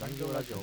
[0.00, 0.56] 残業ラジオ。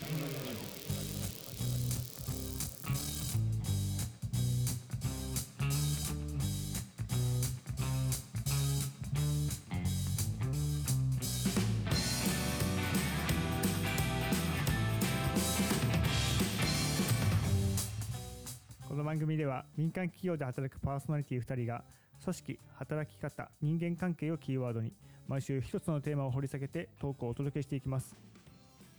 [18.88, 21.83] この番組では民間企業で働くパーソナリティ2人が
[22.23, 24.93] 組織働き方人間関係をキーワードに
[25.27, 28.15] 毎週一つのテーマを掘り下げてトークをお届けしていきます。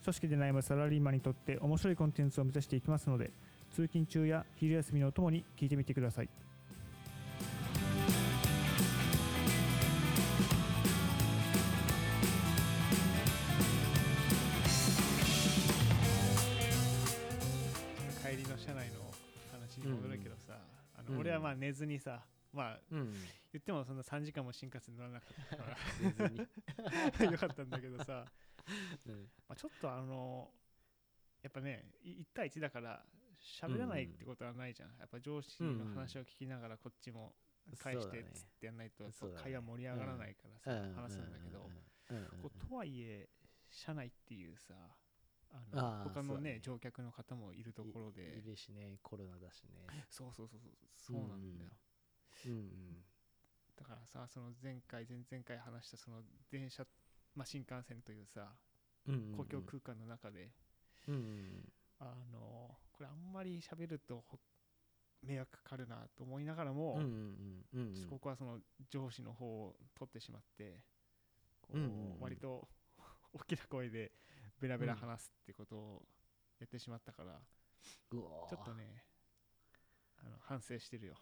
[0.08, 3.30] 組織で悩むサラリーマンにとって面白いコンテンツを目指していきますので
[3.74, 6.30] 通勤中や昼休みのお供に聞いてみてください。
[18.24, 19.12] 帰りの車内の
[19.52, 20.54] 話に戻るけどさ、
[20.96, 22.20] あのうん俺はまあ寝ずにさ、
[22.54, 23.12] まあうん。
[23.52, 25.62] 言ってもそんな3時間も新幹線乗らなかったか
[26.00, 26.46] 寝ずに、
[27.18, 28.24] ら よかったんだけどさ、
[29.06, 29.14] うん。
[29.48, 30.50] まあ、ちょっとあの
[31.42, 33.02] やっぱね1対1だから
[33.40, 37.32] 喋らないってことはないじゃん、やっぱ上司の話を聞きながらこっちも
[37.78, 39.04] 返してっつってやんないと
[39.42, 41.70] 会話盛り上がらないからさ、うん話すんだけど、
[42.42, 43.28] こうとはいえ
[43.70, 44.74] 社内っていうさ
[45.52, 51.70] あの他のね乗客の方もいるところいいでるしねコロナだしねそうそうそうそうそうなんだよ、
[52.46, 53.04] うんうん
[53.78, 56.84] だからさその前回前々回話したその電車、
[57.38, 58.52] まあ、新幹線というさ
[59.06, 59.36] うんうんうん。
[59.36, 60.50] 公共空間の中で、
[61.06, 64.38] うんうんあのこれあんまり喋るとほ
[65.22, 68.58] 迷惑かかるなと思いながらも、うんうんうんうんちょっとここはその
[68.90, 70.80] 上司の方を取ってしまって
[71.60, 72.20] こう、うんうんうん。
[72.20, 72.68] 割と
[73.32, 74.12] 大きな声で
[74.60, 76.08] ベラベラ話すってことを
[76.58, 77.40] やってしまったから、
[78.10, 78.48] うわー。
[78.48, 79.04] ちょっとね
[80.16, 81.14] あの反省してるよ。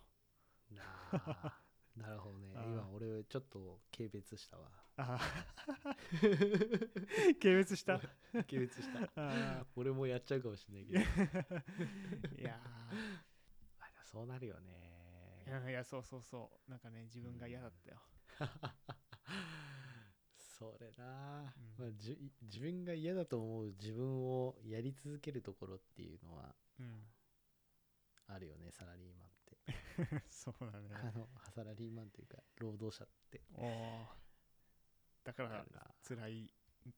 [0.71, 1.66] なあ
[1.97, 2.51] なるほどね。
[2.55, 4.69] 今俺ちょっと軽蔑したわ。
[4.97, 5.07] 軽
[7.65, 7.99] 蔑した？
[8.33, 9.11] 軽蔑した。
[9.17, 10.99] あ俺もやっちゃうかもしれないけど。
[12.37, 12.61] ー いや
[13.81, 15.43] あそうなるよね。
[15.47, 16.71] ーいやいやそうそうそう。
[16.71, 18.01] なんかね自分が嫌だったよ、
[20.37, 21.85] それな、うん。
[21.85, 27.07] まあ、じ自分が嫌だと思う自分をやり続けるところっていうのはうん、
[28.27, 29.26] あるよねサラリーマン
[30.29, 30.89] そうだね。
[30.95, 33.43] あのサラリーマンというか労働者って。
[33.55, 34.07] おー。
[35.25, 35.67] だから
[36.07, 36.53] 辛い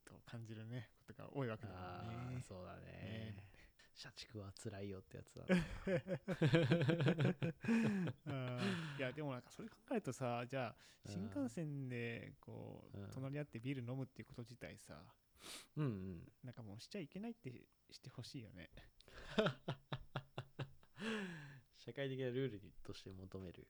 [0.04, 2.36] と感じるねことが多いわけだもあんね。
[2.36, 3.34] ーそうだね。
[3.34, 3.48] ね。
[3.94, 5.44] 社畜は辛いよってやつだ
[8.26, 8.60] うん
[8.96, 13.10] いやでもなんかそれ考えるとさじゃあうん新幹線でこううん。
[13.10, 15.02] 隣り合ってビール飲むっていうこと自体さ
[15.76, 16.32] うんうん。
[16.44, 17.50] なんかもうしちゃいけないって
[17.90, 18.70] してほしいよね
[21.88, 23.66] 社会的なルールとして求める。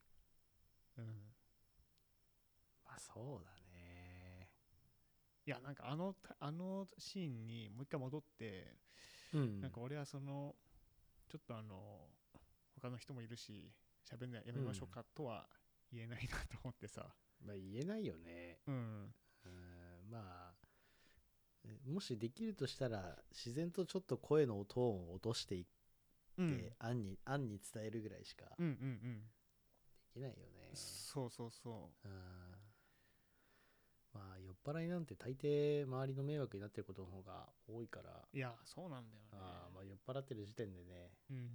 [0.98, 1.04] うん。
[2.84, 4.50] まあそうだね。
[5.46, 8.74] いやなんかあのあのシーンにもう一回戻って
[9.32, 9.60] うん。
[9.60, 10.56] なんか俺はその
[11.28, 12.08] ちょっとあの
[12.74, 13.70] 他の人もいるし
[14.04, 15.46] 喋んないやめましょうかとは
[15.92, 17.06] 言えないなと思ってさ。
[17.46, 18.58] まあ言えないよね。
[18.66, 19.14] うん。
[19.44, 20.10] うん。
[20.10, 20.54] まあ
[21.64, 25.64] えもしできるとしたら自然とちょっと声のトーンを落としてい
[26.78, 29.22] 案に案に伝えるぐらいしかうんうん
[30.14, 30.68] できないよね。
[30.70, 32.08] うん、そうそうそう。
[32.08, 32.10] ん。
[34.14, 38.10] まあ酔っ払いなんて大抵周りの迷惑になってることの方が多いから。
[38.32, 39.28] ういやそうなんだよね。
[39.32, 41.48] あーまあ酔っ払ってる時点でね、うん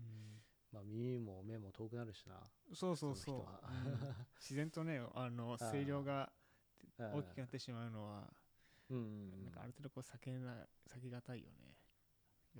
[0.72, 2.35] まあ、耳も目も遠くなるしな。
[2.73, 3.47] そうそうそう、そ
[4.39, 5.72] 自然とねあの ー。
[5.72, 6.31] 声量が
[6.99, 8.31] うん大きくなってしまうのは
[8.89, 9.43] うんうん。
[9.43, 11.75] なんかある程度こう避けな避けがたいよね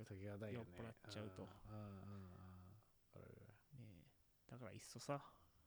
[0.02, 0.52] 時がよね。
[0.52, 1.42] 酔っ払っちゃうと。
[1.42, 1.48] ね
[3.78, 4.50] え。
[4.50, 5.20] だからいっそさ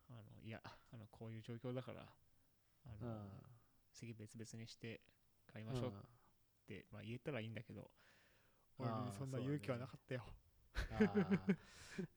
[0.09, 2.01] あのいやあのこういう状況だから
[2.85, 3.29] あうの、ん。
[3.91, 5.01] 席別々にして
[5.51, 5.93] 買いましょうっ
[6.67, 7.89] て、まあ、言えたらいいんだけど
[8.77, 10.23] 俺にそんな勇気はなかったよ、
[10.91, 11.55] あー。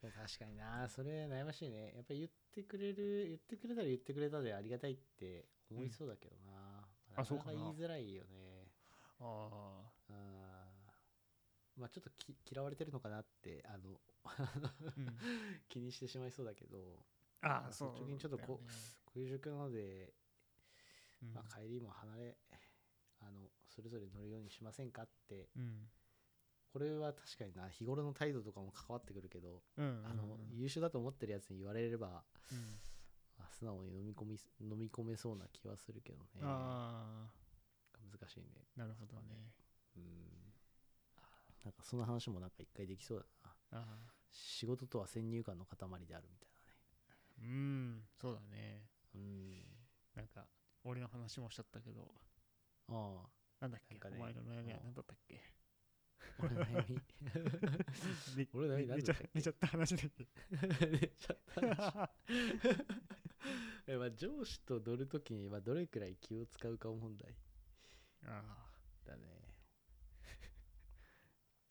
[0.00, 0.87] 確かにな。
[0.88, 1.94] それ悩ましいね。
[1.97, 7.53] やっぱり言ってくれる言ってくれたら言ってくれたでありがたいって思いそうだけどな、あそうかな。
[7.53, 8.69] なか言いづらいよね。
[9.19, 10.49] ああー
[11.80, 14.53] まあちょっとき嫌われてるのかなってあのあ、
[14.97, 15.06] うん、
[15.68, 17.04] 気にしてしまいそうだけど
[17.42, 18.68] ああそう率直にちょっとこね
[19.12, 20.15] こういう状況なので、
[21.22, 21.34] うん。
[21.34, 22.36] まあ、帰りも離れ
[23.21, 25.91] あのそれぞれ乗るようにしませんかってうん。
[26.72, 30.30] これは確かにな日頃の態度とかも関わってくるけど、うんあのうん。
[30.32, 32.22] うん優秀だと思ってるやつに言われれば
[33.38, 36.24] あ素直に飲み込み飲み込めそうな気はするけどね。
[36.42, 37.41] ああ。
[38.18, 38.47] 難しいね。
[38.77, 39.53] なるほどね。
[39.97, 40.49] うん
[41.65, 43.27] なんかその話もなんか一回できそうだ
[43.72, 43.80] な。
[43.80, 45.77] ああ仕事とは先入観の塊
[46.07, 46.51] であるみたい
[47.41, 47.53] なね。
[47.53, 48.84] うんそうだね。
[49.15, 49.62] うん。
[50.15, 50.47] なんか
[50.84, 52.15] 俺の話もしちゃったけど。
[52.89, 53.30] ああ。
[53.60, 54.01] なんだっけ、ね。
[54.04, 55.41] お前の悩みはうん何だったっけ？
[56.39, 56.97] 俺の悩み？
[58.36, 59.30] ね俺何ね寝ちゃ何だったっけ？
[59.34, 60.28] 寝ちゃった話だっけ？
[60.86, 62.10] 寝ちゃった話。
[63.86, 67.34] えまあ上司と乗るときに、まあ、どれくらい気を使うか問題。
[68.24, 68.71] あ。
[69.04, 69.49] だね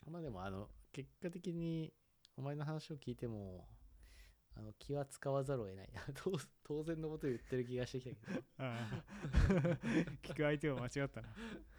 [0.10, 1.94] まあでもあの結果的に
[2.36, 3.66] お前の話を聞いても
[4.56, 5.90] あの気は使わざるを得ない。
[6.16, 6.32] 当
[6.64, 8.42] 当然のこと言ってる気がしてきたけど。
[8.58, 8.60] ああ。
[8.60, 9.04] あ
[10.22, 11.30] 聞く相手を間違ったな。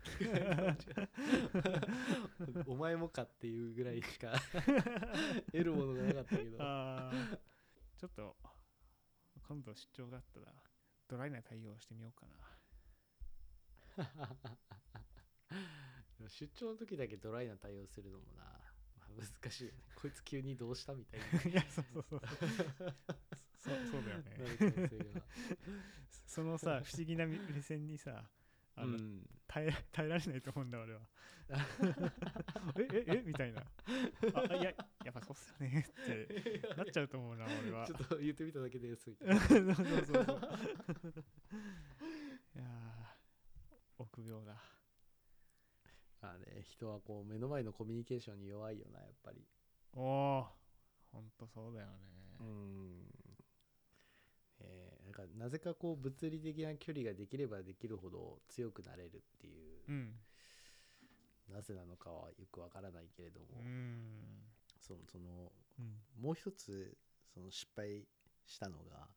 [2.67, 4.33] お前もかっていうぐらいしか
[5.53, 6.59] 得るものがなかったけど。
[7.99, 8.37] ちょっと
[9.43, 10.55] 今度出張があったら
[11.07, 12.27] ドライな対応してみようか
[16.21, 18.45] でも出張の時だけドライな対応するのもな、
[18.99, 19.09] まあ、
[19.43, 19.79] 難しいよね。
[19.97, 21.51] こいつ急にどうしたみたいな。
[21.51, 22.21] いやそうそうそう。
[23.57, 25.23] そうそうだよね。
[26.27, 28.31] そのさ不思議な目線にさ
[28.77, 29.27] あの、うん。
[29.49, 31.01] 耐え耐えられないと思うんだ俺は。
[32.79, 33.65] えええみたいな。
[34.35, 34.75] あいや
[35.05, 35.87] やっぱそうっすよね。
[35.89, 37.87] ってなっちゃうと思うな俺は。
[37.87, 39.41] ちょっと言ってみただけですみたいな。
[39.41, 40.25] そうそうそう
[42.57, 44.53] いやー臆病だ。
[44.53, 44.80] ま
[46.23, 49.45] あね人はこう目の前のコミュニケーションに弱いよなやっぱり。
[49.95, 50.47] おお
[51.13, 51.93] ほんとそうだよね。
[52.41, 53.07] うん。
[54.61, 60.13] えーなんかなぜかこう物理的な距離ができればできるほど強くなれるっていう、うん。
[61.53, 63.99] なぜなのかはよくわからないけれども、うん。
[64.79, 66.23] そのそのうん。
[66.23, 66.97] もう一つ
[67.35, 68.07] その失敗
[68.47, 69.09] したのが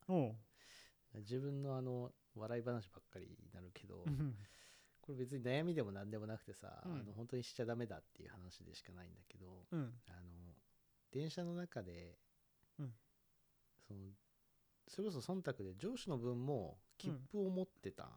[1.14, 4.34] 自分のあの笑い話ばっかりになるけど、うん
[5.04, 6.92] これ別に悩みでも何でもなくてさ、うん。
[6.94, 9.92] あの本当にしちゃダメだっていう話でしかないんだけどうん。
[10.08, 10.54] あの
[11.12, 12.16] 電車の中で、
[12.78, 12.92] うん。
[13.86, 14.00] その
[14.88, 18.10] それこそ忖度で上司の分も切符を持ってたの、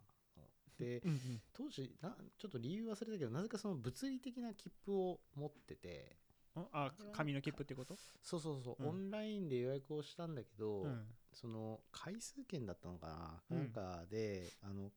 [0.79, 1.11] でうん。
[1.11, 6.15] うん当時なちょっと理由忘れたけどなぜかその物理的な切符を持ってて
[6.55, 7.97] ああ紙の切符ってこと？
[8.23, 8.85] そうそうそう、う。
[8.85, 8.89] ん。
[8.89, 11.05] オンラインで予約をしたんだけど、うん。
[11.33, 14.89] その回数券だったのかな、うんなんかであの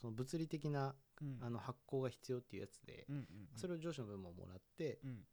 [0.00, 1.38] その物理的なうん。
[1.40, 3.26] あの発行が必要っていうやつで、うんうん
[3.56, 5.24] それを上司の分ももらってうん。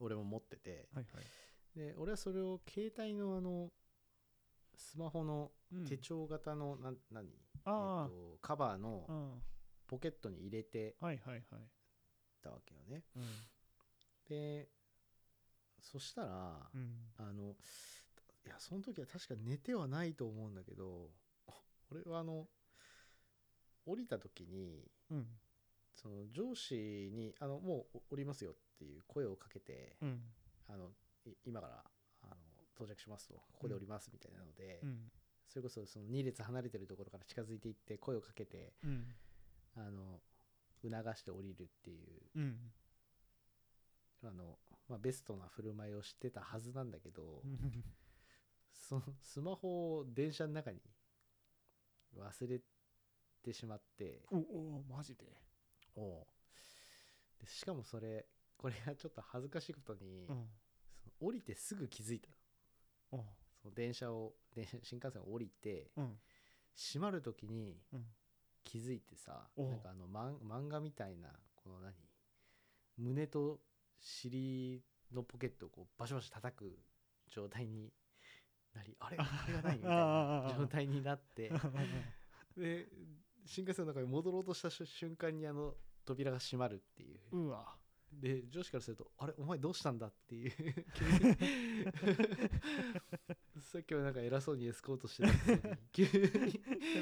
[0.00, 1.24] 俺も持っててはいはい。
[1.76, 3.70] で俺はそれを携帯のあの
[4.76, 5.84] スマホのうん。
[5.84, 7.28] 手帳型の、なん何？
[7.64, 9.34] あえっとカバーのあ
[9.86, 11.42] ポケットに入れてはいはいはい。
[12.42, 13.04] たわけよね。
[13.16, 13.22] うん。
[14.28, 14.68] で
[15.80, 17.12] そしたら、うん。
[17.18, 17.54] あの
[18.46, 21.10] いやその時は確か寝てはないと思うんだけど
[21.90, 22.48] 俺はあの
[23.88, 25.26] 降りた時にうん。
[25.94, 30.20] その上司にあのもう降りますよっていう声をかけて、うん。
[30.68, 30.90] あの
[31.26, 31.82] い今から
[32.22, 32.34] あの
[32.76, 35.10] 到着しますとここで降りますみたいなので、うん。
[35.48, 39.06] それこそその2列離れてるところから近づいていって声をかけてうん。
[39.76, 40.20] あの
[40.80, 42.56] 促して降りるっていううん。
[44.22, 44.58] あの、
[44.88, 47.84] まあ、ベストな振る舞いをしてたはずなんだけど、うん。
[48.72, 50.78] そのスマホを電車の中に
[52.16, 52.64] 忘れて
[53.52, 54.22] しまって。
[54.30, 55.24] おおマジで？
[55.96, 56.26] おう。
[57.40, 60.48] でしかもそれこれがちょっと恥ずかしいことに、うん。
[61.20, 62.28] 降りてすぐ気づいた
[63.12, 63.20] の。
[63.20, 63.24] お
[63.62, 66.18] その電車を電車新幹線を降りてうん。
[66.76, 68.04] 閉まる時にうん。
[68.64, 69.70] 気づいてさ、おう。
[69.70, 71.94] なんかあの漫漫画みたいなこの何？
[72.98, 73.60] 胸と
[73.98, 74.82] 尻
[75.12, 76.78] のポケットをこうバシバシ叩く
[77.28, 77.92] 状態に
[78.74, 79.16] なりあれ？
[79.18, 81.50] ああれがないみたいな状態になって。
[82.56, 82.88] で
[83.48, 85.74] 新幹線の中に戻ろうとした瞬瞬間にあの
[86.04, 87.20] 扉が閉まるっていう。
[87.36, 87.74] うわ。
[88.12, 89.34] で上司からすると「あれ？
[89.38, 90.52] お前どうしたんだ?」っていう。
[93.60, 95.28] さっきはなんか偉そうにエスコートしてた
[95.68, 96.10] のに急に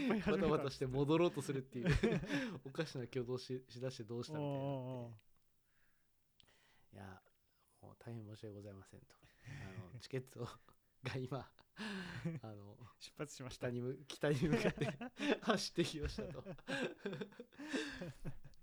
[0.09, 1.89] 輩始めたバタバタして戻ろうとするっていう。
[2.65, 5.13] おかしな挙動ししだしてどうしたみたいになっ
[6.91, 7.23] てい や
[7.83, 9.15] もう大変申し訳ございませんと。
[9.47, 9.49] あ
[9.95, 10.49] のチケット
[11.07, 11.51] が今
[12.43, 13.69] あの出発しました。
[13.69, 14.99] 北にむ北に向かって
[15.43, 16.45] 走ってきましたと。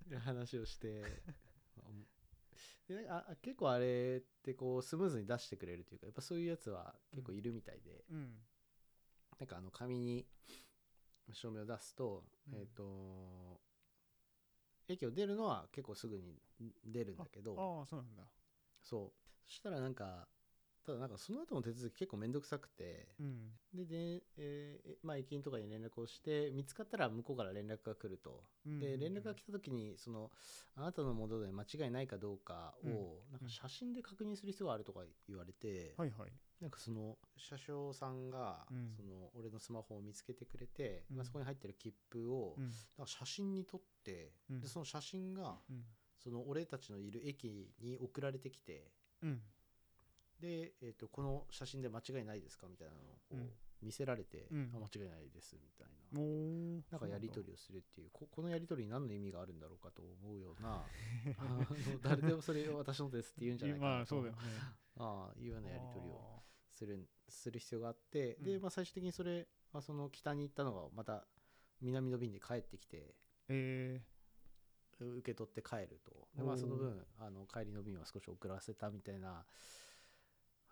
[0.09, 1.03] い う話をして。
[2.87, 8.45] でなんかあ結構あれってこうスムーズに出してくれるというかやっぱそういうやつは結構いるみたいで、うん。
[9.39, 10.27] なんかあの紙に
[11.31, 12.55] 証明を出すと、うん。
[12.55, 13.61] えっ、と
[14.87, 16.41] 駅を出るのは結構すぐに
[16.83, 17.55] 出るんだけど。
[17.79, 18.23] ああそうなんだ。
[18.81, 19.23] そう。
[19.45, 20.27] そしたらなんか
[20.85, 23.07] ただなんかその後の手続き結構めんどくさくて。
[23.19, 23.51] うん。
[23.73, 30.29] でで、えーえまあ、駅員とかに連絡をして見つかったら向こうから連絡が来ると、うんで連絡が来た時にその
[30.75, 36.31] あなたのもので間違いないかどうかを、なんか写真で確認する必要があるとか言われて、はいはい。
[36.61, 38.91] なんかその車掌さんが、うん。
[38.95, 41.17] その俺のスマホを見つけてくれて、うん。
[41.17, 42.63] まあ、そこに入ってる切符を、うん。
[42.65, 44.61] なんか写真に撮って、うん。
[44.61, 45.83] でその写真がうん。
[46.23, 48.87] その俺たちのいる駅に送られてきて
[49.21, 49.41] うん
[50.43, 52.93] で、えー、とこの写真で間違いないですかみたいな
[53.37, 53.47] のを
[53.81, 54.71] 見せられて、うん。
[54.75, 56.19] あ間違いないですみたいな。
[56.19, 60.83] おーなんかやり取りをするっていうここのやり取りに何の意味があるんだろうかと思うような
[61.39, 61.65] あの
[62.01, 63.95] 誰でもそれを私のですって言うんじゃないかなと。
[63.95, 64.41] まあそうだよね。
[64.97, 68.61] ああいうようなやり取りをあするする必要があって、で、うん。
[68.61, 71.25] まあ、最終的にそれ、まあ、その北に行ったのがまた
[71.81, 73.49] 南の便で帰ってきてー。
[73.49, 74.01] え
[74.99, 76.27] 受け取って帰ると。
[76.35, 79.45] で、まあ、その分あの帰りの便は少し遅らせたみたいな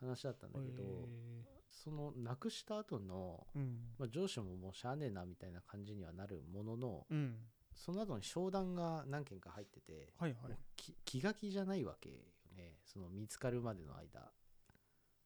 [0.02, 3.78] 話だったんーだけど、えそのなくした後の、ーうん。
[3.98, 7.36] まあ、上司ももうしゃあねえなみたいな感じにはなるものの、うん。
[7.74, 10.58] その後に商談が何件か入ってて、はいはい。
[11.06, 12.18] 気が気じゃないわけよ
[12.56, 12.76] ね。
[12.86, 14.32] その見つかるまでの間。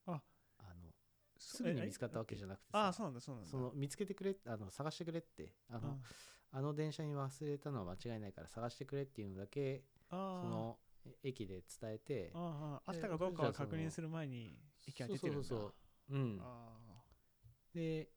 [0.07, 0.21] あ
[0.59, 0.91] あの
[1.37, 3.49] すぐに見つかったわけじゃなくてさああそうなんだそうなんだ。
[3.49, 5.53] その見つけてくれあの探してくれって。
[5.69, 5.99] あの
[6.51, 10.84] あの電車に忘れたのは間違いないから探してくれっていうのだけあそのえ
[11.23, 14.57] 駅で伝えてああああでったかどうかは確認する前に
[14.87, 15.59] 駅が出てるんだそう。
[15.59, 15.73] そうそう
[16.09, 16.39] そううん。
[16.41, 16.77] あ
[17.73, 18.09] で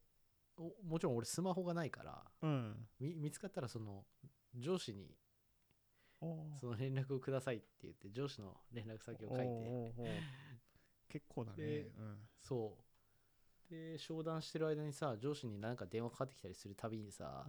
[0.56, 2.88] おもちろん俺スマホがないからあうん。
[3.00, 4.04] み見つかったらその
[4.56, 5.14] 上司に
[6.60, 10.22] その連絡をくださいって言って上司の連絡先を書いて。
[11.08, 11.64] 結構だね。
[11.64, 12.18] でうん。
[12.40, 12.84] そう。
[13.70, 17.46] で商談してる間にさ上司になんか電話かかってきたりするたびにさ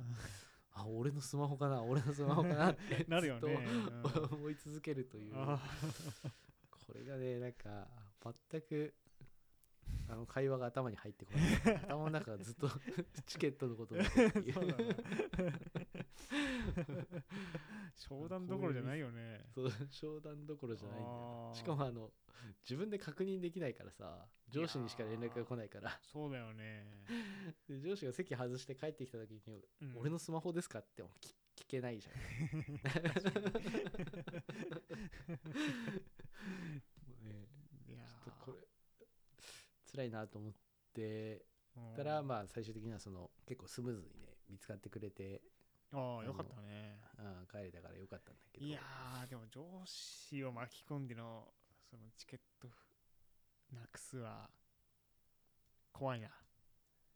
[0.80, 3.58] あ俺のスマホかな俺のスマホかなって なるよね。
[3.68, 5.34] ずっと思い続けるという。
[5.36, 5.60] あ
[6.72, 7.88] これがねなんか
[8.52, 8.94] 全く
[10.10, 11.44] あの会話が頭に入ってこない。
[11.86, 12.68] 頭の中がずっと
[13.28, 14.20] チケットのことを思って
[17.96, 19.46] 商談どころじゃないよね。
[19.54, 22.12] そう商談どころじゃないんだよしかもあの
[22.64, 26.00] 自分で確認できないからさ上司にしか連絡が来ないから。
[26.02, 27.06] そうだよね。
[27.68, 29.96] で上司が席外して帰ってきた時にうん。
[29.98, 31.06] 俺のスマホですかって聞
[31.56, 32.16] 聞けないじゃん。
[32.58, 32.64] も
[37.22, 37.48] うね
[37.88, 38.58] いやちょっとこれ
[39.92, 40.54] 辛いなと思っ
[40.94, 42.28] てーたらうん。
[42.28, 45.42] まあ最終的にはその結構スムーズにね見つかってくれて、
[45.92, 47.00] ああよかったね。
[47.18, 48.66] あー帰れたからよかったんだけど。
[48.66, 51.54] いやーでも上司を巻き込んでの
[51.90, 52.68] そのチケット
[53.74, 54.50] なくすは
[55.92, 56.30] 怖いな。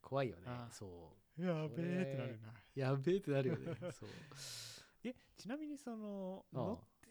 [0.01, 0.43] 怖いよね。
[0.71, 1.43] そう。
[1.43, 2.53] やべえってなるな。
[2.75, 3.75] やべえってなるよね。
[3.91, 4.09] そう。
[5.05, 7.09] えちなみにそのあ乗って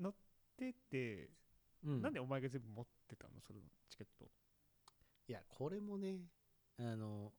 [0.00, 0.14] 乗っ
[0.56, 1.30] てて、
[1.84, 2.02] うん。
[2.02, 3.40] なんでお前が全部持ってたの？
[3.40, 4.26] そのチケット
[5.30, 6.18] いやこれもね
[6.76, 7.32] あの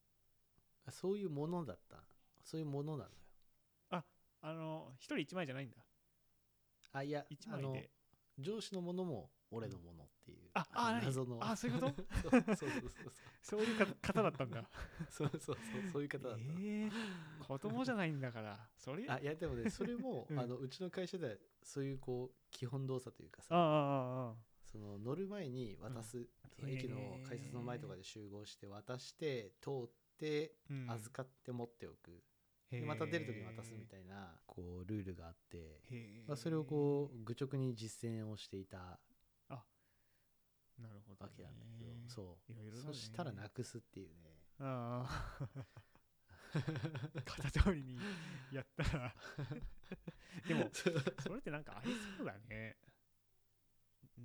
[0.89, 1.97] そういうものだった。
[2.41, 4.03] そういうものなのよ。
[4.43, 5.75] あの一人一枚じゃないんだ。
[6.93, 7.89] あいやあの一枚で。
[8.39, 11.37] 上司のものも俺のものっていう、ああ何謎の。
[11.41, 11.95] あそういうこと？
[12.29, 12.71] そうそうそう
[13.41, 14.63] そういうか方だったんだ。
[15.09, 16.89] そうそうそうそうそう いう方だった、ええ
[17.45, 18.69] 子供じゃないんだから。
[18.77, 19.05] それ？
[19.09, 20.39] あいやでもねそれも、 うん。
[20.39, 23.53] あのうちの会社ではそういうこう基本動作というかさ。
[23.53, 24.35] あああああ
[24.71, 26.97] その乗る前に渡す、その駅の
[27.27, 30.91] 改札の前とかで集合して渡して通ってうん。
[30.91, 32.21] 預かって持っておく、
[32.69, 38.99] でまた出る時に渡すみたいなこうルールがあって、へまあ、それをこう愚直に実践をしていた
[40.77, 42.51] うなるほど、ね、わけなんだけど、そう。
[42.51, 42.83] いろいろだね。
[42.87, 44.37] そしたらなくすっていうね。
[44.59, 45.55] ああ
[47.25, 47.97] 片通りに
[48.51, 49.15] やったら。
[50.47, 50.89] でもそ
[51.29, 52.77] れってなんかありそうだね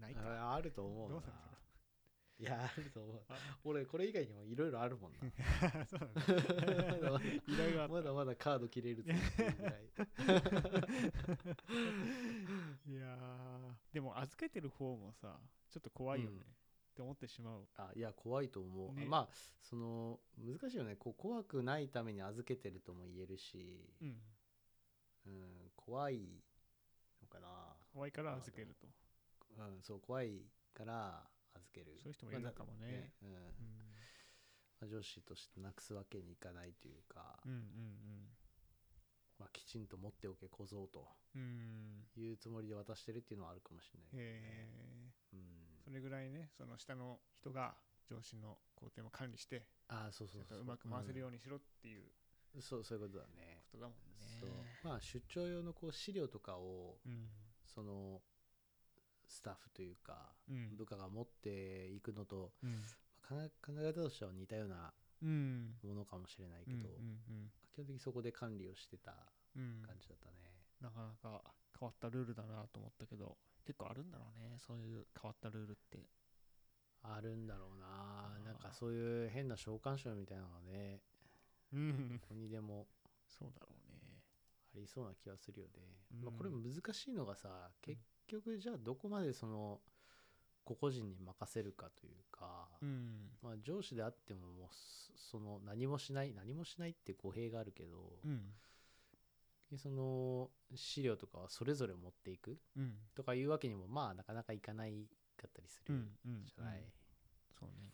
[0.00, 0.20] ないか。
[0.24, 1.14] ああると思うな。
[1.14, 1.36] どうなんだろ
[2.38, 3.22] いやあると思う。
[3.30, 3.38] あ。
[3.64, 5.18] 俺これ以外にもいろいろあるもんな。
[5.88, 6.30] そうなんまだ。
[7.12, 9.08] まだだいろいろまだまだカード切れるいい。
[12.94, 13.74] やー。
[13.94, 16.42] でも預けてる方もさちょっと怖いよね、うん。
[16.42, 16.44] っ
[16.94, 17.66] て思ってしまう。
[17.76, 19.06] あいや怖いと思う、ね。
[19.06, 20.96] まあその難しいよね。
[20.96, 24.20] こう怖くないために預けてるとも言えるし、うん。
[25.26, 26.42] うん、怖い
[27.22, 27.74] のかな。
[27.92, 28.86] 怖いから預けると、
[29.58, 30.44] うんそう怖い
[30.74, 31.98] から預ける。
[32.02, 33.12] そういう人もいるのかもね。
[33.22, 33.40] まあだうん。
[33.40, 33.44] うん、
[34.80, 37.58] まあ、上司としてなくすわけにいかないというか、うんうん
[39.38, 41.42] まあ、きちんと持っておけ小僧とうん。
[42.16, 45.84] うんいうつもりで渡してるっていうのはあるかもしれないけどうん。
[45.84, 47.74] それぐらいねその下の人が
[48.08, 50.60] 上司の工程も管理してああそうそうそう。
[50.60, 52.04] うまく回せるようにしろっていう
[52.54, 52.62] うん。
[52.62, 53.64] そうそういうことだね。
[53.70, 54.78] ことだもんね。
[54.82, 57.28] まあ出張用のこう資料とかをうん。
[57.64, 58.22] その
[59.28, 60.76] スタッフというかうん。
[60.76, 62.82] 部下が持っていくのと、うん。
[63.30, 64.92] まあ考え方としては似たような
[65.22, 65.74] うん。
[65.82, 67.50] ものかもしれないけうんど、うん。
[67.72, 69.12] 基本的にそこで管理をしてた
[69.56, 69.82] うん。
[69.86, 70.34] 感じだったね、
[70.80, 71.42] なかなか
[71.78, 75.98] 変わったルールだなと思ったけど結構あるんだろうねそういう変わったルールって。
[77.02, 78.38] あるんだろうな。
[78.44, 81.00] なんかそういう変な召喚書みたいなのがね
[81.72, 82.08] うん。
[82.08, 82.86] どこにでも
[83.26, 84.22] そうだろうね。
[84.74, 85.72] ありそうな気はするよね、
[86.12, 86.24] うん。
[86.24, 89.80] まあ、これ難しいのがさ結局じゃあどこまでその
[90.64, 93.30] 個々人に任せるかというか、うん。
[93.42, 98.52] まあ、上司であってももうそその何もしない何もしないって語弊があるけど、うん。
[99.76, 102.94] その資料とかはそれぞれ持っていくうん。
[103.14, 105.06] とかいうわけにもまあなかなかいかない
[105.36, 106.82] かったりするうんうんじゃない、
[107.58, 107.92] そうね。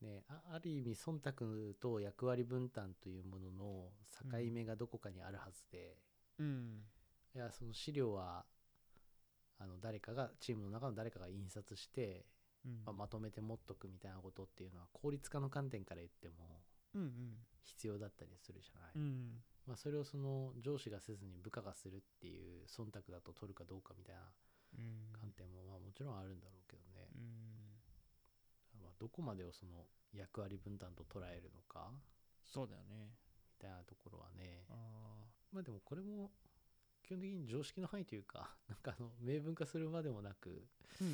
[0.00, 5.96] ね、あある意味忖度と役割分担というものの境目がどこかにあるはずで、
[6.38, 6.82] うん。
[7.34, 8.44] いやその資料は
[9.62, 12.26] あの誰かがチームの中の誰かが印刷して、
[12.64, 12.82] うん。
[12.84, 16.60] まあ、まとめて持っとくみたいなことっていうのは効率化の観点から言っても
[16.94, 17.12] うん
[17.64, 19.42] 必要だったりするじゃない、うんうん。
[19.66, 24.22] まあ、それをその上司がせずに部下がするっていう忖度だと取るかどうかみたいな
[24.78, 25.12] うん。
[25.12, 28.82] 観点もまあもちろんあるんだろうけどね、うん。
[28.82, 31.90] まあ、どこまでをその役割分担と捉えるのか。
[32.44, 33.10] そうだよね。
[33.58, 34.64] みたいなところはね。
[34.70, 34.74] あ
[35.52, 36.41] まあでもこれも基
[37.12, 41.12] 本的に常識の範囲というか なんかあの明文化するまでもなく、ーうん。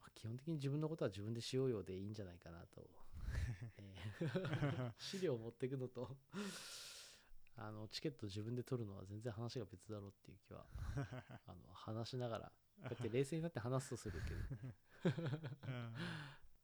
[0.00, 2.88] まあ基本的に自分のことは自分でしようよでいいんじゃないかなと、
[3.78, 6.16] えー 資料を持っていくのと
[7.56, 10.66] あのチケット自分で取るのは全然話が別だろうっていう気は
[11.46, 14.40] あの話しながらこうやって冷静になって話すとするけど。
[15.68, 15.94] うん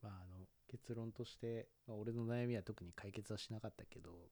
[0.03, 4.31] まああの結論として、まあ、俺の悩みは特に解決はしなかったけど。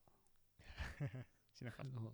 [1.53, 2.13] しなかっあの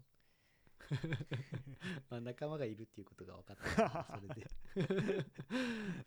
[2.10, 4.48] まあ仲間がいるっていうことが分かったからそれで。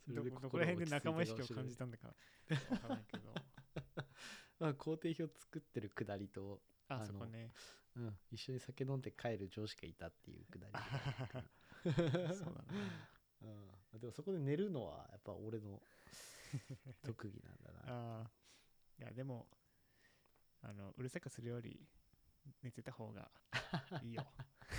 [0.06, 2.14] それでたどこら辺で仲間意識を感じたんだかわ
[2.78, 3.34] からないけど。
[4.60, 7.52] まあ、工程表作ってるくだりと、あそこね。
[7.96, 11.92] うん、一緒に酒飲んで帰る上司がいたっていうくだり
[12.34, 12.78] そうだね。
[13.92, 15.80] うん、でもそこで寝るのはやっぱ俺の
[17.02, 17.80] 特技なんだな。
[17.86, 18.30] ああ
[18.98, 19.46] いやでも
[20.62, 21.86] あのうるさくするより
[22.62, 23.30] 寝てた方が
[24.02, 24.26] いいよ、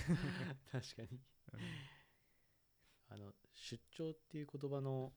[0.71, 1.21] 確かに。
[3.07, 5.13] あの出張っていう言葉の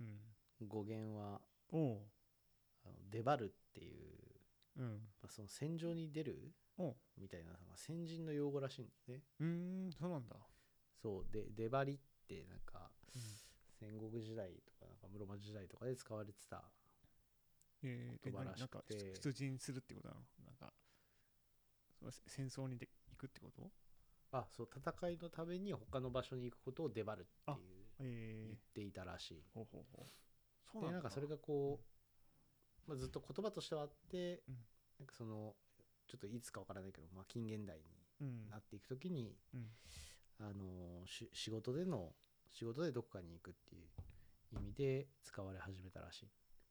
[0.00, 0.20] うん。
[0.68, 1.40] 語源は
[1.72, 1.78] う。
[1.78, 2.10] ん、
[2.84, 4.40] あの出張るっていう、
[4.76, 5.08] うん。
[5.20, 6.54] まあ、その戦場に出る
[7.16, 9.24] みたいなのが先人の用語らしいんだよね。
[9.40, 10.36] うーんそうなんだ、
[10.94, 11.26] そう。
[11.30, 13.22] で出張りってなんかうん。
[13.78, 16.64] 戦国時代とかなんか室町時代とかで使われてた
[17.82, 20.20] えー、言葉らしえななんかくて出陣するってことなの？
[20.46, 20.72] なんか
[22.26, 23.70] 戦争にで行くってこと？
[24.32, 27.58] あそう戦いのために他の場所に行くことを出張るっていう
[27.98, 28.48] えー。
[28.48, 30.10] 言っていたらしい、ほうほうほう。
[30.70, 30.90] そうなんだ。
[30.90, 31.80] でなんかそれがこ
[32.86, 34.56] う、まあ、ずっと言葉としてはあって、うん。
[34.98, 35.54] なんかその
[36.06, 37.84] ちょっといつかわからないけど、まあ、近現代に
[38.20, 38.50] うん。
[38.50, 39.66] なっていくときに、うん。
[40.38, 42.12] あのし仕事での
[42.52, 46.26] 仕事でどこかに行くっていう意味で使われ始めたらしい、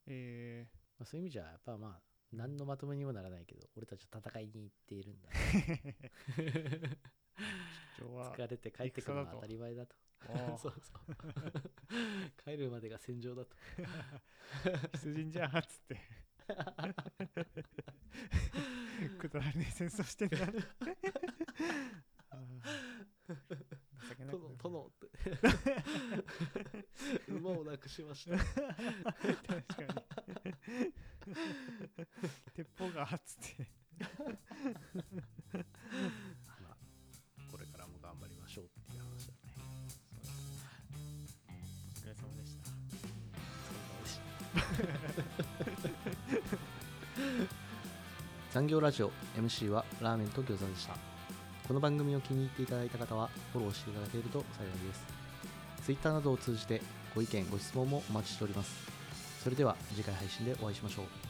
[0.07, 0.67] え
[0.99, 6.97] まあ、そういう意味じゃやっぱまあ何のまとめにもならないけど俺たちは戦いに行っているんだー、
[7.97, 9.95] 出張は疲れて帰ってくるのは当たり前だと。
[10.57, 11.15] そうそう。
[12.43, 13.55] 帰るまでが戦場だと。
[15.03, 15.99] 出陣じゃーっつって。
[19.19, 20.43] くだらねえ戦争してんだ情
[24.15, 25.09] けなくな殿る殿って。
[27.31, 28.37] 馬をなくしました。
[28.37, 30.93] 確かに。
[32.53, 33.67] 鉄砲がっつって
[48.55, 50.95] 残業ラジオ MC はラーメンと餃子でした。
[51.67, 55.05] この番組を気に入っていただいた方はフォローしていただけると幸いです。
[55.83, 56.81] Twitter などを通じて
[57.13, 58.73] ご意見ご質問もお待ちしております。
[59.43, 61.24] それでは次回配信でお会いしましょう。